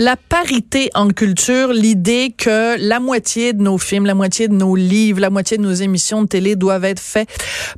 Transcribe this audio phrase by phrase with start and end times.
[0.00, 4.74] La parité en culture, l'idée que la moitié de nos films, la moitié de nos
[4.74, 7.28] livres, la moitié de nos émissions de télé doivent être faits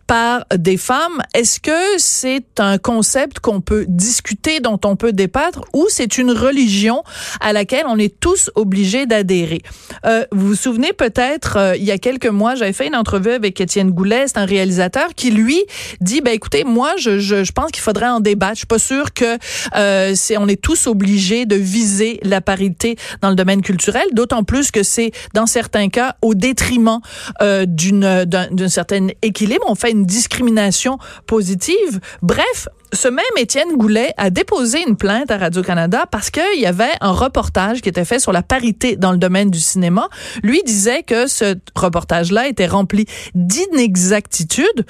[0.06, 5.62] par des femmes, est-ce que c'est un concept qu'on peut discuter, dont on peut débattre,
[5.72, 7.02] ou c'est une religion
[7.40, 9.62] à laquelle on est tous obligés d'adhérer?
[10.06, 13.32] Euh, vous vous souvenez peut-être, euh, il y a quelques mois, j'avais fait une entrevue
[13.32, 15.60] avec Étienne Goulet, c'est un réalisateur qui, lui,
[16.00, 18.54] dit, ben écoutez, moi, je, je, je pense qu'il faudrait en débattre.
[18.54, 19.38] Je suis pas sûre que
[19.74, 24.44] euh, c'est, on est tous obligés de viser la parité dans le domaine culturel, d'autant
[24.44, 27.00] plus que c'est dans certains cas au détriment
[27.40, 29.64] euh, d'une d'un certain équilibre.
[29.68, 32.00] On fait une discrimination positive.
[32.22, 36.92] Bref, ce même Étienne Goulet a déposé une plainte à Radio-Canada parce qu'il y avait
[37.00, 40.08] un reportage qui était fait sur la parité dans le domaine du cinéma.
[40.42, 44.84] Lui disait que ce reportage-là était rempli d'inexactitudes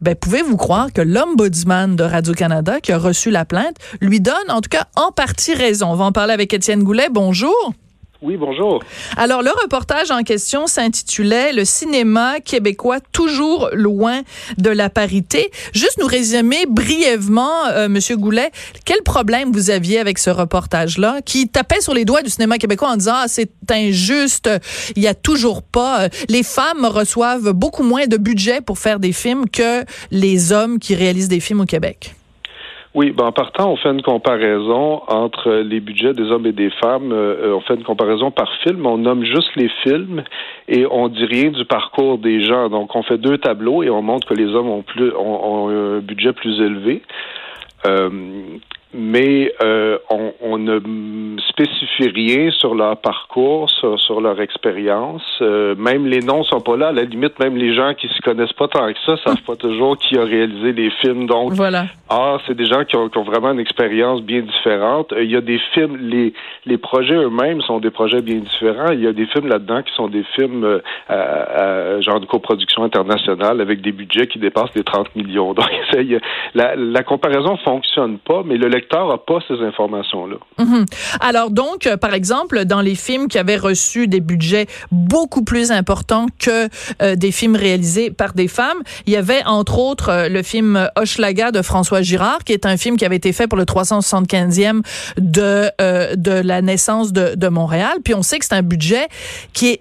[0.00, 4.60] ben, pouvez-vous croire que l'ombudsman de Radio-Canada, qui a reçu la plainte, lui donne, en
[4.60, 5.90] tout cas, en partie raison?
[5.90, 7.08] On va en parler avec Étienne Goulet.
[7.10, 7.72] Bonjour.
[8.20, 8.82] Oui, bonjour.
[9.16, 14.22] Alors, le reportage en question s'intitulait Le cinéma québécois toujours loin
[14.56, 15.52] de la parité.
[15.72, 18.50] Juste nous résumer brièvement, euh, Monsieur Goulet,
[18.84, 22.88] quel problème vous aviez avec ce reportage-là qui tapait sur les doigts du cinéma québécois
[22.88, 24.50] en disant ah, c'est injuste,
[24.96, 26.06] il y a toujours pas.
[26.06, 30.80] Euh, les femmes reçoivent beaucoup moins de budget pour faire des films que les hommes
[30.80, 32.16] qui réalisent des films au Québec.
[32.98, 36.70] Oui, ben en partant, on fait une comparaison entre les budgets des hommes et des
[36.82, 37.12] femmes.
[37.12, 38.84] Euh, on fait une comparaison par film.
[38.86, 40.24] On nomme juste les films
[40.66, 42.68] et on dit rien du parcours des gens.
[42.68, 46.00] Donc, on fait deux tableaux et on montre que les hommes ont plus ont, un
[46.00, 47.02] budget plus élevé.
[47.86, 48.10] Euh,
[48.92, 49.98] mais euh,
[50.40, 50.80] on, ne
[51.58, 55.22] spécifie rien sur leur parcours, sur, sur leur expérience.
[55.40, 56.88] Euh, même les noms sont pas là.
[56.88, 59.56] À la limite, même les gens qui se connaissent pas tant que ça savent pas
[59.56, 61.26] toujours qui a réalisé les films.
[61.26, 61.86] Donc, voilà.
[62.08, 65.12] ah, c'est des gens qui ont, qui ont, vraiment une expérience bien différente.
[65.12, 66.32] Euh, il y a des films, les,
[66.66, 68.92] les projets eux-mêmes sont des projets bien différents.
[68.92, 72.84] Il y a des films là-dedans qui sont des films euh, à, genre de coproduction
[72.84, 75.54] internationale avec des budgets qui dépassent les 30 millions.
[75.54, 75.68] Donc,
[76.54, 80.36] la, la comparaison fonctionne pas, mais le lecteur n'a pas ces informations-là.
[80.58, 81.18] Mm-hmm.
[81.20, 85.70] Alors donc, euh, par exemple, dans les films qui avaient reçu des budgets beaucoup plus
[85.70, 86.68] importants que
[87.02, 90.88] euh, des films réalisés par des femmes, il y avait entre autres euh, le film
[90.96, 94.82] Hochelaga de François Girard, qui est un film qui avait été fait pour le 375e
[95.18, 97.98] de de la naissance de, de Montréal.
[98.04, 99.08] Puis on sait que c'est un budget
[99.52, 99.80] qui est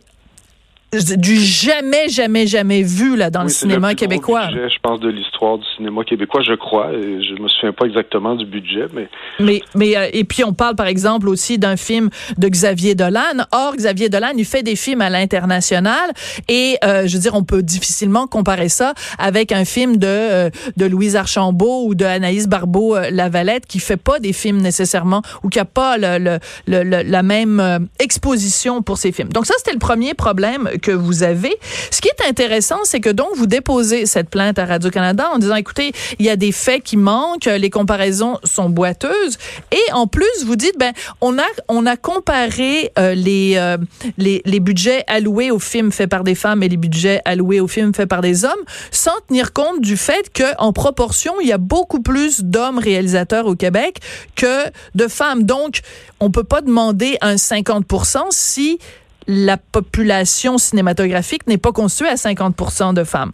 [0.94, 4.48] du jamais, jamais, jamais vu là dans le cinéma québécois.
[4.48, 6.92] Budget, je pense de l'histoire du cinéma québécois, je crois.
[6.94, 9.09] Je me souviens pas exactement du budget, mais.
[9.40, 13.44] Mais, mais euh, et puis on parle par exemple aussi d'un film de Xavier Dolan.
[13.52, 16.12] Or Xavier Dolan, il fait des films à l'international
[16.48, 20.50] et euh, je veux dire, on peut difficilement comparer ça avec un film de euh,
[20.78, 25.50] de Louise Archambault ou de Anaïs Barbeau Lavalette qui fait pas des films nécessairement ou
[25.50, 26.18] qui a pas le,
[26.66, 29.30] le, le la même exposition pour ses films.
[29.30, 31.56] Donc ça c'était le premier problème que vous avez.
[31.92, 35.56] Ce qui est intéressant, c'est que donc vous déposez cette plainte à Radio-Canada en disant,
[35.56, 39.38] écoutez, il y a des faits qui manquent, les comparaisons sont boiteuses,
[39.72, 43.78] et en plus vous dites, ben on a on a comparé euh, les, euh,
[44.18, 47.68] les les budgets alloués aux films faits par des femmes et les budgets alloués aux
[47.68, 48.52] films faits par des hommes,
[48.92, 53.46] sans tenir compte du fait que en proportion, il y a beaucoup plus d'hommes réalisateurs
[53.46, 54.00] au Québec
[54.36, 55.44] que de femmes.
[55.44, 55.82] Donc,
[56.20, 58.80] on peut pas demander un 50% si
[59.28, 63.32] la population cinématographique n'est pas constituée à 50% de femmes.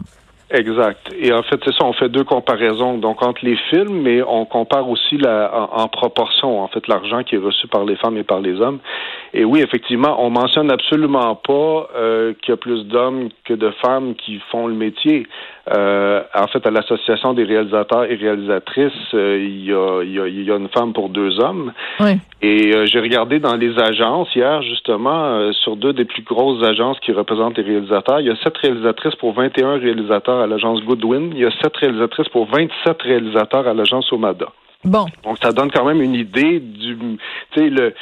[0.54, 1.00] Exact.
[1.18, 4.46] Et en fait, c'est ça, on fait deux comparaisons, donc entre les films, mais on
[4.46, 8.40] compare aussi en, proportion, en fait, l'argent qui est reçu par les femmes et par
[8.40, 8.78] les hommes.
[9.34, 13.72] Et oui, effectivement, on mentionne absolument pas euh, qu'il y a plus d'hommes que de
[13.84, 15.26] femmes qui font le métier.
[15.72, 20.28] Euh, en fait, à l'association des réalisateurs et réalisatrices, euh, il, y a, y a,
[20.28, 21.72] y, a, une femme pour deux hommes.
[22.02, 22.20] Oui.
[22.42, 27.00] Et euh, j'ai regardé dans les agences hier, justement, sur deux des plus grosses agences
[27.00, 28.20] qui représentent les réalisateurs.
[28.20, 31.32] Il y a sept réalisatrices pour 21 réalisateurs à l'agence Goodwin.
[31.32, 34.48] Il y a sept réalisatrices pour 27 réalisateurs à l'agence Omada.
[34.84, 35.06] Bon.
[35.24, 36.98] Donc, ça donne quand même une idée du,
[37.52, 37.94] tu sais, le,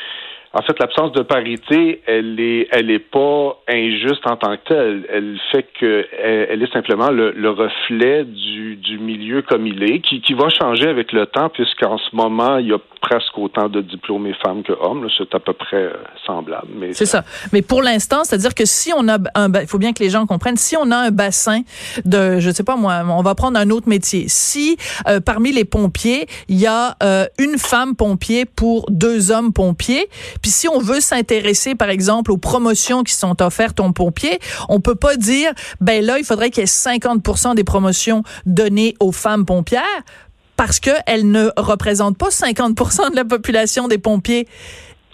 [0.54, 5.08] en fait, l'absence de parité, elle est, elle est pas injuste en tant que telle.
[5.10, 10.02] Elle fait que elle, est simplement le, le, reflet du, du milieu comme il est,
[10.02, 13.70] qui, qui va changer avec le temps, puisqu'en ce moment, il y a presque autant
[13.70, 15.08] de diplômés femmes que hommes.
[15.18, 15.94] C'est à peu près euh,
[16.26, 16.68] semblable.
[16.92, 17.24] C'est ça.
[17.54, 20.26] Mais pour l'instant, c'est-à-dire que si on a un, il faut bien que les gens
[20.26, 21.62] comprennent, si on a un bassin
[22.06, 24.26] de, je sais pas moi, on va prendre un autre métier.
[24.28, 24.78] Si
[25.08, 30.08] euh, parmi les pompiers, il y a euh, une femme pompier pour deux hommes pompiers,
[30.42, 34.40] puis si on veut s'intéresser, par exemple, aux promotions qui sont offertes aux pompiers,
[34.70, 38.96] on peut pas dire, ben là, il faudrait qu'il y ait 50% des promotions données
[39.00, 39.84] aux femmes pompières
[40.58, 44.48] parce qu'elles ne représentent pas 50% de la population des pompiers.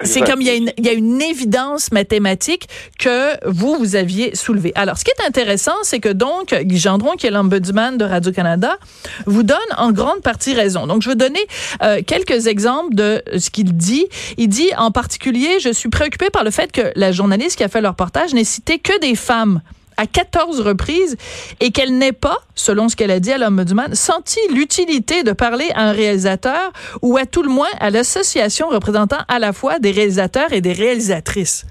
[0.02, 2.68] C'est comme il y, a une, il y a une évidence mathématique
[3.00, 4.72] que vous, vous aviez soulevée.
[4.76, 8.78] Alors, ce qui est intéressant, c'est que donc, Guy Gendron, qui est l'ombudsman de Radio-Canada,
[9.26, 10.88] vous donne en grande partie raison.
[10.88, 11.46] Donc, je vais donner
[11.82, 14.06] euh, quelques exemples de ce qu'il dit.
[14.38, 17.70] Il dit, en particulier, je suis préoccupé par le fait que la journaliste qui a
[17.70, 19.62] fait le reportage n'ait cité que des femmes
[19.98, 21.18] à 14 reprises
[21.60, 25.70] et qu'elle n'ait pas, selon ce qu'elle a dit à l'Ombudsman, senti l'utilité de parler
[25.76, 26.72] à un réalisateur
[27.02, 30.74] ou à tout le moins à l'association représentant à la fois des réalisateurs et des
[30.74, 31.66] réalisatrices.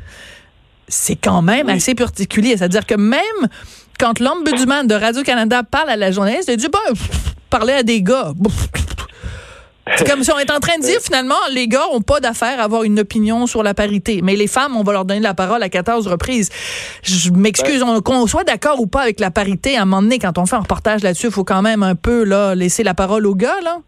[0.88, 2.56] C'est quand même assez particulier.
[2.56, 3.20] C'est-à-dire que même
[3.99, 6.94] quand l'Ombudsman de Radio-Canada parle à la journaliste, elle dit, ben,
[7.50, 8.32] parler à des gars.
[9.94, 12.58] C'est comme si on est en train de dire finalement, les gars ont pas d'affaire
[12.58, 15.34] à avoir une opinion sur la parité, mais les femmes, on va leur donner la
[15.34, 16.50] parole à 14 reprises.
[17.02, 20.18] Je m'excuse, ben qu'on soit d'accord ou pas avec la parité, à un moment donné,
[20.18, 22.94] quand on fait un reportage là-dessus, il faut quand même un peu là laisser la
[22.94, 23.78] parole aux gars, là.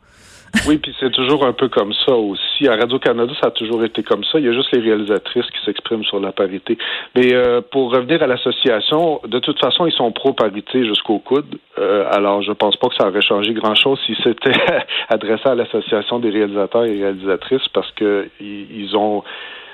[0.67, 2.69] Oui, puis c'est toujours un peu comme ça aussi.
[2.69, 4.39] À Radio-Canada, ça a toujours été comme ça.
[4.39, 6.77] Il y a juste les réalisatrices qui s'expriment sur la parité.
[7.15, 11.59] Mais euh, pour revenir à l'association, de toute façon, ils sont pro-parité jusqu'au coude.
[11.79, 14.53] Euh, alors, je pense pas que ça aurait changé grand-chose si c'était
[15.09, 19.23] adressé à l'association des réalisateurs et réalisatrices parce que ils ont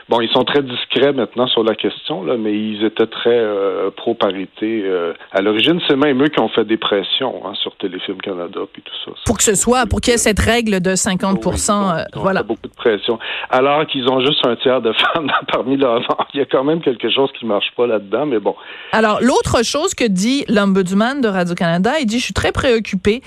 [0.08, 3.90] Bon, ils sont très discrets maintenant sur la question, là, mais ils étaient très euh,
[3.90, 4.82] pro-parité.
[4.84, 8.60] Euh, à l'origine, c'est même eux qui ont fait des pressions hein, sur Téléfilm Canada
[8.70, 9.12] puis tout ça.
[9.24, 12.42] Pour que ce soit, pour qu'il y ait cette règle de 50 oui, euh, voilà.
[12.42, 13.18] beaucoup de pression.
[13.48, 16.02] Alors qu'ils ont juste un tiers de femmes parmi leurs
[16.34, 18.54] Il y a quand même quelque chose qui marche pas là-dedans, mais bon.
[18.92, 23.22] Alors, l'autre chose que dit l'Ombudsman de Radio-Canada, il dit, je suis très préoccupé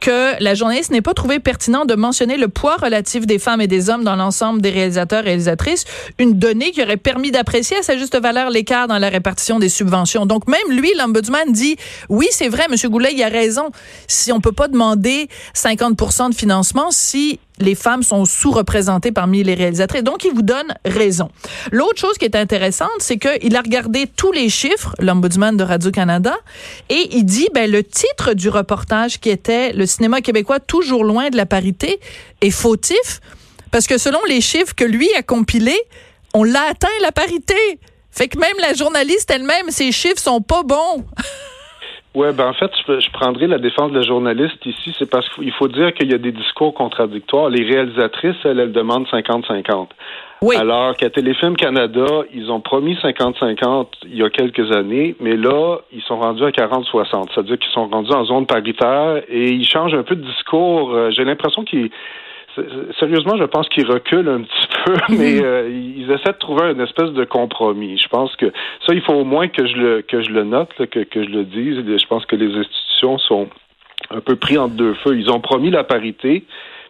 [0.00, 3.66] que la journaliste n'ait pas trouvé pertinent de mentionner le poids relatif des femmes et
[3.66, 5.86] des hommes dans l'ensemble des réalisateurs et réalisatrices
[6.18, 9.68] une donnée qui aurait permis d'apprécier à sa juste valeur l'écart dans la répartition des
[9.68, 10.26] subventions.
[10.26, 11.76] Donc même lui, l'ombudsman dit
[12.08, 13.70] oui, c'est vrai, Monsieur Goulet, il a raison.
[14.06, 19.54] Si on peut pas demander 50% de financement, si les femmes sont sous-représentées parmi les
[19.54, 20.04] réalisatrices.
[20.04, 21.30] Donc, il vous donne raison.
[21.72, 26.36] L'autre chose qui est intéressante, c'est qu'il a regardé tous les chiffres, l'ombudsman de Radio-Canada,
[26.88, 31.30] et il dit, ben, le titre du reportage qui était le cinéma québécois toujours loin
[31.30, 31.98] de la parité
[32.40, 33.20] est fautif
[33.70, 35.78] parce que selon les chiffres que lui a compilés,
[36.38, 37.56] on l'a atteint la parité.
[38.10, 41.04] Fait que même la journaliste elle-même, ses chiffres sont pas bons.
[42.14, 45.52] Oui, ben en fait, je, prendrai la défense de la journaliste ici, c'est parce qu'il
[45.52, 47.48] faut dire qu'il y a des discours contradictoires.
[47.48, 49.88] Les réalisatrices, elles, elles demandent 50-50.
[50.40, 50.56] Oui.
[50.56, 55.76] Alors qu'à Téléfilm Canada, ils ont promis 50-50 il y a quelques années, mais là,
[55.92, 57.26] ils sont rendus à 40-60.
[57.32, 60.92] C'est-à-dire qu'ils sont rendus en zone paritaire et ils changent un peu de discours.
[60.94, 61.90] Euh, j'ai l'impression qu'ils
[62.98, 66.80] sérieusement, je pense qu'ils reculent un petit peu, mais euh, ils essaient de trouver une
[66.80, 67.98] espèce de compromis.
[67.98, 68.46] Je pense que
[68.86, 71.30] ça, il faut au moins que je le que je le note, que, que je
[71.30, 71.84] le dise.
[71.86, 73.48] Je pense que les institutions sont
[74.10, 75.18] un peu pris entre deux feux.
[75.18, 76.44] Ils ont promis la parité,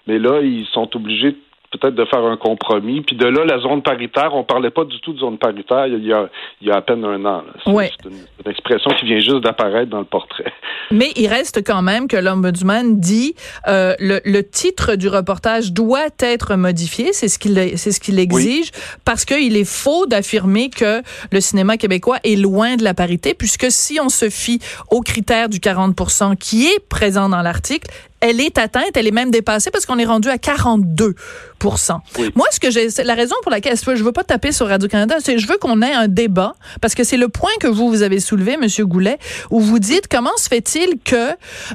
[0.07, 1.35] mais là, ils sont obligés
[1.71, 3.03] peut-être de faire un compromis.
[3.03, 6.05] Puis de là, la zone paritaire, on parlait pas du tout de zone paritaire il
[6.05, 6.29] y a,
[6.61, 7.43] il y a à peine un an.
[7.65, 8.13] C'est une,
[8.45, 10.53] une, expression qui vient juste d'apparaître dans le portrait.
[10.91, 13.35] Mais il reste quand même que l'ombudsman dit
[13.67, 18.19] euh, le, le, titre du reportage doit être modifié, c'est ce qu'il c'est ce qu'il
[18.19, 18.81] exige, oui.
[19.05, 23.71] parce qu'il est faux d'affirmer que le cinéma québécois est loin de la parité, puisque
[23.71, 24.61] si on se fie
[24.91, 25.95] aux critères du 40
[26.41, 27.89] qui est présent dans l'article,
[28.21, 31.15] elle est atteinte, elle est même dépassée parce qu'on est rendu à 42
[31.65, 32.31] oui.
[32.37, 35.39] Moi, ce que j'ai, la raison pour laquelle je veux pas taper sur Radio-Canada, c'est
[35.39, 38.21] je veux qu'on ait un débat parce que c'est le point que vous, vous avez
[38.21, 39.19] soulevé, Monsieur Goulet,
[39.51, 41.31] où vous dites comment se fait-il que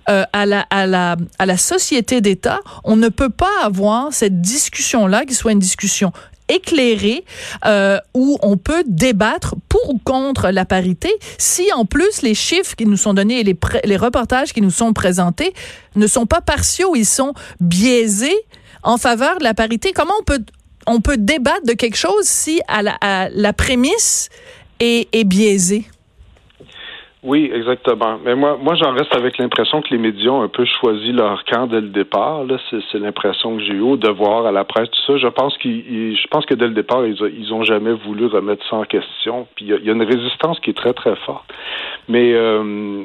[0.10, 4.42] euh, à, la, à, la, à la société d'État, on ne peut pas avoir cette
[4.42, 6.14] discussion-là qui soit une discussion
[6.54, 7.24] éclairé
[7.66, 12.76] euh, où on peut débattre pour ou contre la parité si en plus les chiffres
[12.76, 15.54] qui nous sont donnés et les, reportages qui nous sont présentés
[15.96, 18.36] ne sont pas partiaux, ils sont biaisés
[18.84, 19.92] en faveur de la parité.
[19.94, 20.44] Comment on peut
[20.86, 24.28] on peut débattre de quelque chose si à la, la prémisse
[24.82, 25.86] est, est biaisée?
[27.24, 28.20] Oui, exactement.
[28.26, 31.46] Mais moi, moi, j'en reste avec l'impression que les médias ont un peu choisi leur
[31.46, 32.44] camp dès le départ.
[32.44, 35.18] Là, c'est, l'impression que j'ai eu au devoir à la presse, tout ça.
[35.18, 38.68] Je pense qu'ils, je pense que dès le départ, ils, ils ont jamais voulu remettre
[38.70, 39.48] ça en question.
[39.56, 41.50] Puis il y, y, a une résistance qui est très très forte.
[42.10, 43.04] Mais euh,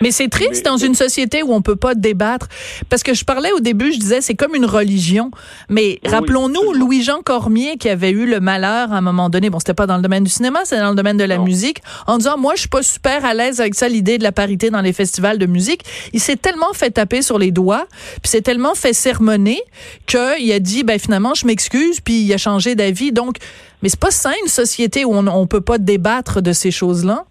[0.00, 2.48] mais c'est triste mais, dans une société où on peut pas débattre.
[2.88, 5.30] Parce que je parlais au début, je disais, c'est comme une religion.
[5.68, 9.58] Mais oui, rappelons-nous Louis-Jean Cormier qui avait eu le malheur à un moment donné, bon,
[9.58, 11.44] c'était pas dans le domaine du cinéma, c'était dans le domaine de la non.
[11.44, 14.32] musique, en disant, moi, je suis pas super à l'aise avec ça, l'idée de la
[14.32, 15.82] parité dans les festivals de musique.
[16.12, 17.86] Il s'est tellement fait taper sur les doigts,
[18.22, 19.60] puis s'est tellement fait sermonner
[20.06, 23.12] qu'il a dit, ben, finalement, je m'excuse, puis il a changé d'avis.
[23.12, 23.36] Donc,
[23.82, 27.24] mais c'est pas sain une société où on, on peut pas débattre de ces choses-là.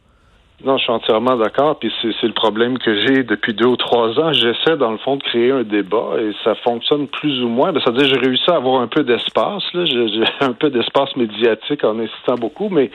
[0.63, 1.77] Non, je suis entièrement d'accord.
[1.77, 4.33] Puis c'est le problème que j'ai depuis deux ou trois ans.
[4.33, 7.71] J'essaie, dans le fond, de créer un débat et ça fonctionne plus ou moins.
[7.85, 9.63] Ça veut dire que j'ai réussi à avoir un peu d'espace.
[9.73, 12.89] J'ai un peu d'espace médiatique en insistant beaucoup, mais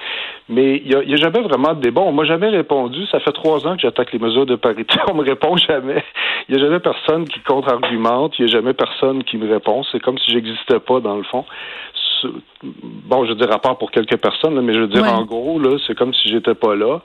[0.49, 2.01] mais il n'y a, jamais vraiment de débat.
[2.01, 3.07] On m'a jamais répondu.
[3.13, 4.99] Ça fait trois ans que j'attaque les mesures de parité.
[5.11, 6.03] On me répond jamais.
[6.49, 8.37] Il n'y a jamais personne qui contre-argumente.
[8.41, 9.85] Il n'y a jamais personne qui me répond.
[9.93, 11.45] C'est comme si j'existais pas, dans le fond
[12.73, 15.97] bon, je dis rapport pour quelques personnes, mais je veux dire en gros, là, c'est
[15.97, 17.01] comme si j'étais pas là.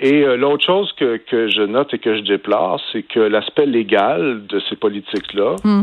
[0.00, 3.66] Et euh, l'autre chose que, que je note et que je déplore, c'est que l'aspect
[3.66, 5.82] légal de ces politiques-là hmm.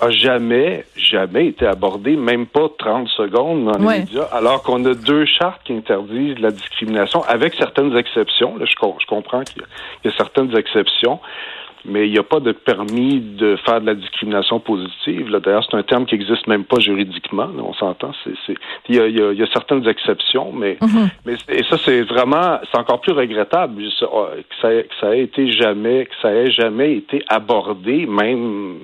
[0.00, 4.94] a jamais, jamais été abordé, même pas 30 secondes dans les médias, alors qu'on a
[4.94, 8.56] deux chartes qui interdisent la discrimination, avec certaines exceptions.
[8.56, 9.62] Là, je, je comprends qu'il
[10.04, 11.18] y, a certaines exceptions
[11.88, 15.30] mais il n'y a pas de permis de faire de la discrimination positive.
[15.30, 17.48] D'ailleurs, c'est un terme qui n'existe même pas juridiquement.
[17.58, 18.12] on s'entend.
[18.88, 21.08] il, y a, certaines exceptions, mais, mm-hmm.
[21.24, 25.22] mais et ça, c'est vraiment, c'est encore plus regrettable oh, que ça, que ça ait
[25.22, 28.78] été jamais, que ça ait jamais été abordé, même,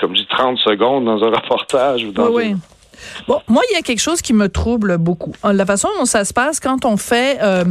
[0.00, 2.54] comme je dis, 30 secondes dans un reportage ou dans oui,
[3.28, 5.32] Bon, moi, il y a quelque chose qui me trouble beaucoup.
[5.42, 7.64] La façon dont ça se passe quand on fait, euh,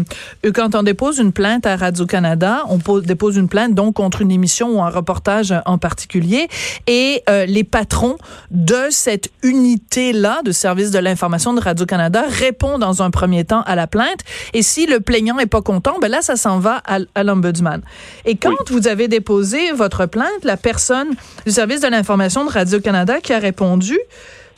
[0.54, 4.78] quand on dépose une plainte à Radio-Canada, on dépose une plainte donc contre une émission
[4.78, 6.48] ou un reportage en particulier,
[6.88, 8.18] et euh, les patrons
[8.52, 13.76] de cette unité-là de service de l'information de Radio-Canada répondent dans un premier temps à
[13.76, 14.20] la plainte,
[14.54, 17.82] et si le plaignant est pas content, ben là, ça s'en va à, l'ombudsman.
[18.26, 21.10] Et quand vous avez déposé votre plainte, la personne
[21.46, 23.98] du service de l'information de Radio-Canada qui a répondu,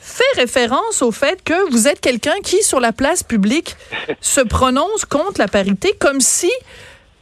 [0.05, 3.75] fait référence au fait que vous êtes quelqu'un qui, sur la place publique,
[4.21, 6.51] se prononce contre la parité comme si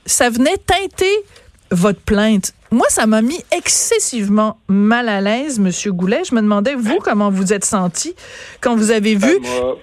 [0.06, 1.12] ça venait teinter
[1.72, 2.54] votre plainte.
[2.72, 6.24] Moi, ça m'a mis excessivement mal à l'aise, Monsieur Goulet.
[6.30, 8.16] Je me demandais, vous, comment vous êtes senti
[8.60, 9.40] quand vous avez vu...
[9.40, 9.76] Ben,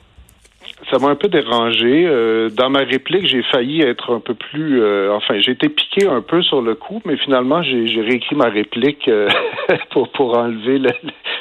[0.91, 2.05] ça m'a un peu dérangé.
[2.07, 4.83] Euh, dans ma réplique, j'ai failli être un peu plus.
[4.83, 8.49] Euh, enfin, j'ai été piqué un peu sur le coup, mais finalement, j'ai réécrit ma
[8.49, 9.29] réplique euh,
[9.91, 10.91] pour pour enlever le,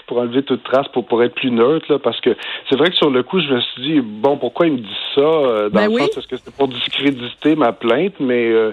[0.10, 2.36] pour enlever toute trace, pour, pour être plus neutre, là, parce que
[2.68, 4.98] c'est vrai que sur le coup, je me suis dit, bon, pourquoi il me dit
[5.14, 5.22] ça?
[5.22, 8.16] Euh, dans ben le sens, est-ce que c'est pour discréditer ma plainte?
[8.20, 8.72] Mais euh,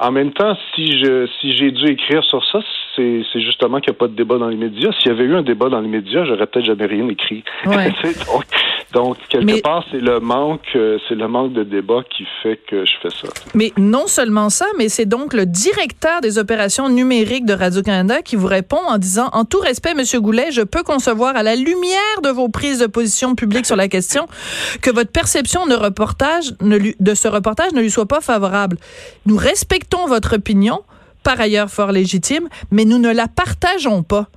[0.00, 2.58] en même temps, si je si j'ai dû écrire sur ça,
[2.96, 4.90] c'est, c'est justement qu'il n'y a pas de débat dans les médias.
[4.98, 7.44] S'il y avait eu un débat dans les médias, j'aurais peut-être jamais rien écrit.
[7.64, 8.44] donc,
[8.92, 12.84] donc, quelque part, c'est le manque, euh, c'est le manque de débat qui fait que
[12.84, 13.32] je fais ça.
[13.54, 18.36] Mais non seulement ça, mais c'est donc le directeur des opérations numériques de Radio-Canada qui
[18.36, 22.20] vous répond en disant, en tout respect, Monsieur Goulet, je peux concevoir à la lumière
[22.22, 24.26] de vos prises de position publiques sur la question
[24.82, 28.76] que votre perception de reportage, de ce reportage ne lui soit pas favorable.
[29.26, 30.80] Nous respectons votre opinion,
[31.22, 34.28] par ailleurs fort légitime, mais nous ne la partageons pas.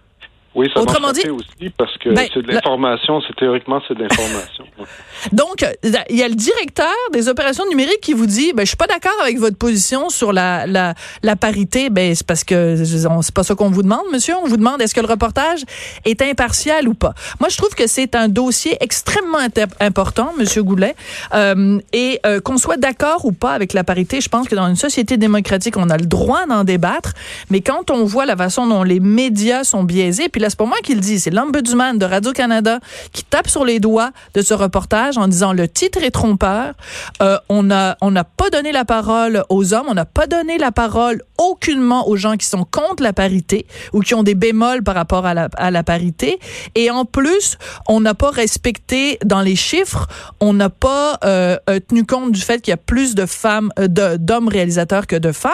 [0.55, 4.03] Oui, ça Autrement dit, aussi parce que ben, c'est de l'information, c'est théoriquement c'est de
[4.03, 4.63] l'information.
[5.33, 8.77] Donc, il y a le directeur des opérations numériques qui vous dit, ben, je suis
[8.77, 10.93] pas d'accord avec votre position sur la, la,
[11.23, 11.89] la parité.
[11.89, 14.35] Ben, c'est parce que c'est pas ça qu'on vous demande, monsieur.
[14.41, 15.63] On vous demande est-ce que le reportage
[16.05, 17.13] est impartial ou pas?
[17.41, 19.39] Moi, je trouve que c'est un dossier extrêmement
[19.81, 20.95] important, monsieur Goulet,
[21.33, 24.67] euh, et euh, qu'on soit d'accord ou pas avec la parité, je pense que dans
[24.67, 27.11] une société démocratique, on a le droit d'en débattre.
[27.49, 30.77] Mais quand on voit la façon dont les médias sont biaisés, puis c'est pas moi
[30.83, 32.79] qui le dis, c'est l'ombudsman de Radio-Canada
[33.11, 36.73] qui tape sur les doigts de ce reportage en disant le titre est trompeur.
[37.21, 40.57] Euh, on a on n'a pas donné la parole aux hommes, on n'a pas donné
[40.57, 44.83] la parole aucunement aux gens qui sont contre la parité ou qui ont des bémols
[44.83, 46.39] par rapport à la, parité.
[46.73, 50.07] Et en plus, on n'a pas respecté dans les chiffres,
[50.39, 53.71] on n'a pas euh, euh tenu compte du fait qu'il y a plus de femmes,
[53.77, 55.51] d'hommes réalisateurs que de femmes.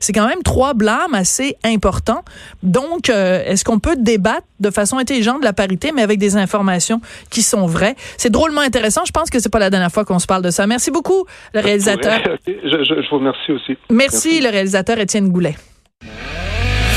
[0.00, 2.24] C'est quand même trois blâmes assez importants.
[2.62, 4.29] Donc, est-ce qu'on peut débattre
[4.60, 7.94] de façon intelligente de la parité, mais avec des informations qui sont vraies.
[8.16, 9.02] C'est drôlement intéressant.
[9.06, 10.66] Je pense que c'est pas la dernière fois qu'on se parle de ça.
[10.66, 12.20] Merci beaucoup, le réalisateur.
[12.46, 13.76] Je, vous remercie aussi.
[13.90, 14.40] Merci, Merci.
[14.40, 15.56] le réalisateur Étienne Goulet.